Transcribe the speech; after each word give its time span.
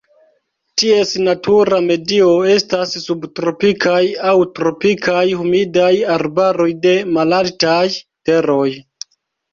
Ties 0.81 1.09
natura 1.27 1.77
medio 1.87 2.29
estas 2.53 2.95
subtropikaj 3.03 4.01
aŭ 4.31 4.35
tropikaj 4.61 5.21
humidaj 5.43 5.93
arbaroj 6.17 6.69
de 6.87 6.97
malaltaj 7.19 7.87
teroj. 8.31 8.69